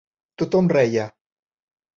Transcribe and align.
Tothom 0.41 0.71
reia. 0.77 1.05